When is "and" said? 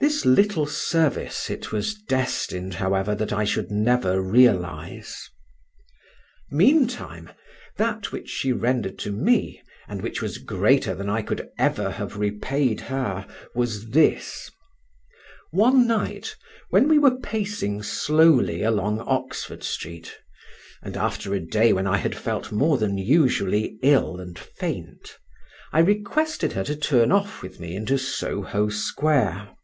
9.88-10.00, 20.80-20.96, 24.20-24.38